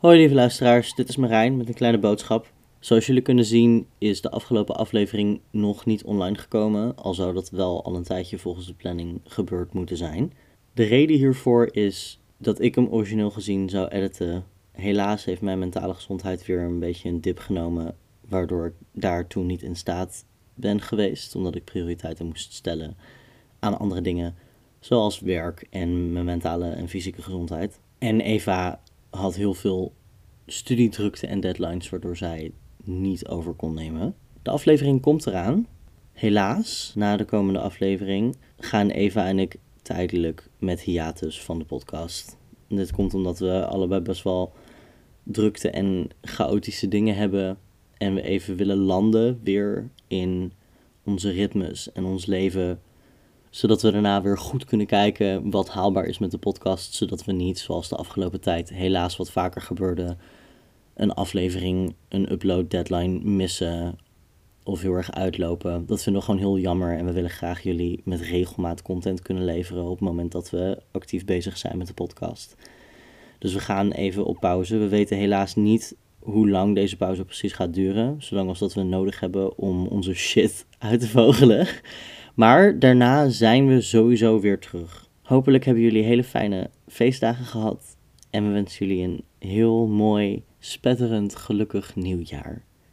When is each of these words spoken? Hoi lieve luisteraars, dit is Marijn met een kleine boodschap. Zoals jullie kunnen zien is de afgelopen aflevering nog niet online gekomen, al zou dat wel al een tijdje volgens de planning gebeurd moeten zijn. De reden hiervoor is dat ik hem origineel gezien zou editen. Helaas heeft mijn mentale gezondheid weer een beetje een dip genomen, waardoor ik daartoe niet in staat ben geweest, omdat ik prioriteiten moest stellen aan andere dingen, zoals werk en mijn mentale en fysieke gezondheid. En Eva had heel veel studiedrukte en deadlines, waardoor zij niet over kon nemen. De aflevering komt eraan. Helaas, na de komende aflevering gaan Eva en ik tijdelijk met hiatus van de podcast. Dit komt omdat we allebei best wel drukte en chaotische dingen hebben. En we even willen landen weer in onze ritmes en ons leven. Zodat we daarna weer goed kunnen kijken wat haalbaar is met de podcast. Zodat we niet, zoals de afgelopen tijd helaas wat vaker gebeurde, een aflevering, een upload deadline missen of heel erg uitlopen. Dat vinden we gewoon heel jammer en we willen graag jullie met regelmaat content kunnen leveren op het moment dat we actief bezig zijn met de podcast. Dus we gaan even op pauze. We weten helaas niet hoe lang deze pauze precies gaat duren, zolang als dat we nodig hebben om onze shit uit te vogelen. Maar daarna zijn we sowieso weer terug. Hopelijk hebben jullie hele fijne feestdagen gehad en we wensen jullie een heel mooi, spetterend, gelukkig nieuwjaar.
Hoi 0.00 0.18
lieve 0.18 0.34
luisteraars, 0.34 0.94
dit 0.94 1.08
is 1.08 1.16
Marijn 1.16 1.56
met 1.56 1.68
een 1.68 1.74
kleine 1.74 1.98
boodschap. 1.98 2.52
Zoals 2.78 3.06
jullie 3.06 3.22
kunnen 3.22 3.44
zien 3.44 3.86
is 3.98 4.20
de 4.20 4.30
afgelopen 4.30 4.76
aflevering 4.76 5.40
nog 5.50 5.86
niet 5.86 6.04
online 6.04 6.38
gekomen, 6.38 6.96
al 6.96 7.14
zou 7.14 7.34
dat 7.34 7.50
wel 7.50 7.84
al 7.84 7.96
een 7.96 8.02
tijdje 8.02 8.38
volgens 8.38 8.66
de 8.66 8.74
planning 8.74 9.20
gebeurd 9.24 9.72
moeten 9.72 9.96
zijn. 9.96 10.32
De 10.72 10.82
reden 10.82 11.16
hiervoor 11.16 11.68
is 11.72 12.20
dat 12.36 12.60
ik 12.60 12.74
hem 12.74 12.86
origineel 12.86 13.30
gezien 13.30 13.68
zou 13.68 13.88
editen. 13.88 14.44
Helaas 14.72 15.24
heeft 15.24 15.40
mijn 15.40 15.58
mentale 15.58 15.94
gezondheid 15.94 16.46
weer 16.46 16.60
een 16.60 16.78
beetje 16.78 17.08
een 17.08 17.20
dip 17.20 17.38
genomen, 17.38 17.96
waardoor 18.28 18.66
ik 18.66 18.74
daartoe 18.92 19.44
niet 19.44 19.62
in 19.62 19.76
staat 19.76 20.24
ben 20.54 20.80
geweest, 20.80 21.34
omdat 21.34 21.54
ik 21.54 21.64
prioriteiten 21.64 22.26
moest 22.26 22.52
stellen 22.52 22.96
aan 23.58 23.78
andere 23.78 24.00
dingen, 24.00 24.34
zoals 24.78 25.20
werk 25.20 25.66
en 25.70 26.12
mijn 26.12 26.24
mentale 26.24 26.70
en 26.70 26.88
fysieke 26.88 27.22
gezondheid. 27.22 27.80
En 27.98 28.20
Eva 28.20 28.80
had 29.20 29.34
heel 29.34 29.54
veel 29.54 29.92
studiedrukte 30.46 31.26
en 31.26 31.40
deadlines, 31.40 31.90
waardoor 31.90 32.16
zij 32.16 32.52
niet 32.84 33.28
over 33.28 33.52
kon 33.52 33.74
nemen. 33.74 34.14
De 34.42 34.50
aflevering 34.50 35.00
komt 35.00 35.26
eraan. 35.26 35.66
Helaas, 36.12 36.92
na 36.94 37.16
de 37.16 37.24
komende 37.24 37.60
aflevering 37.60 38.36
gaan 38.58 38.88
Eva 38.88 39.26
en 39.26 39.38
ik 39.38 39.56
tijdelijk 39.82 40.48
met 40.58 40.80
hiatus 40.80 41.42
van 41.42 41.58
de 41.58 41.64
podcast. 41.64 42.36
Dit 42.68 42.92
komt 42.92 43.14
omdat 43.14 43.38
we 43.38 43.66
allebei 43.66 44.00
best 44.00 44.22
wel 44.22 44.52
drukte 45.22 45.70
en 45.70 46.08
chaotische 46.22 46.88
dingen 46.88 47.14
hebben. 47.16 47.58
En 47.96 48.14
we 48.14 48.22
even 48.22 48.56
willen 48.56 48.76
landen 48.76 49.40
weer 49.42 49.90
in 50.06 50.52
onze 51.04 51.30
ritmes 51.30 51.92
en 51.92 52.04
ons 52.04 52.26
leven. 52.26 52.80
Zodat 53.50 53.82
we 53.82 53.90
daarna 53.90 54.22
weer 54.22 54.38
goed 54.38 54.64
kunnen 54.64 54.86
kijken 54.86 55.50
wat 55.50 55.68
haalbaar 55.68 56.04
is 56.04 56.18
met 56.18 56.30
de 56.30 56.38
podcast. 56.38 56.94
Zodat 56.94 57.24
we 57.24 57.32
niet, 57.32 57.58
zoals 57.58 57.88
de 57.88 57.96
afgelopen 57.96 58.40
tijd 58.40 58.68
helaas 58.68 59.16
wat 59.16 59.30
vaker 59.30 59.60
gebeurde, 59.60 60.16
een 60.94 61.12
aflevering, 61.12 61.94
een 62.08 62.32
upload 62.32 62.70
deadline 62.70 63.20
missen 63.20 63.98
of 64.64 64.80
heel 64.80 64.94
erg 64.94 65.12
uitlopen. 65.12 65.86
Dat 65.86 66.02
vinden 66.02 66.20
we 66.20 66.26
gewoon 66.28 66.40
heel 66.40 66.58
jammer 66.58 66.96
en 66.96 67.04
we 67.04 67.12
willen 67.12 67.30
graag 67.30 67.62
jullie 67.62 68.00
met 68.04 68.20
regelmaat 68.20 68.82
content 68.82 69.22
kunnen 69.22 69.44
leveren 69.44 69.84
op 69.84 69.90
het 69.90 70.08
moment 70.08 70.32
dat 70.32 70.50
we 70.50 70.82
actief 70.90 71.24
bezig 71.24 71.58
zijn 71.58 71.78
met 71.78 71.86
de 71.86 71.94
podcast. 71.94 72.56
Dus 73.38 73.52
we 73.52 73.60
gaan 73.60 73.90
even 73.90 74.24
op 74.24 74.40
pauze. 74.40 74.76
We 74.76 74.88
weten 74.88 75.16
helaas 75.16 75.54
niet 75.54 75.96
hoe 76.18 76.48
lang 76.48 76.74
deze 76.74 76.96
pauze 76.96 77.24
precies 77.24 77.52
gaat 77.52 77.74
duren, 77.74 78.16
zolang 78.18 78.48
als 78.48 78.58
dat 78.58 78.74
we 78.74 78.82
nodig 78.82 79.20
hebben 79.20 79.58
om 79.58 79.86
onze 79.86 80.14
shit 80.14 80.66
uit 80.78 81.00
te 81.00 81.08
vogelen. 81.08 81.66
Maar 82.40 82.78
daarna 82.78 83.28
zijn 83.28 83.66
we 83.66 83.80
sowieso 83.80 84.40
weer 84.40 84.58
terug. 84.58 85.08
Hopelijk 85.22 85.64
hebben 85.64 85.82
jullie 85.82 86.02
hele 86.02 86.24
fijne 86.24 86.70
feestdagen 86.88 87.44
gehad 87.44 87.96
en 88.30 88.46
we 88.46 88.52
wensen 88.52 88.86
jullie 88.86 89.04
een 89.04 89.24
heel 89.48 89.86
mooi, 89.86 90.42
spetterend, 90.58 91.36
gelukkig 91.36 91.96
nieuwjaar. 91.96 92.64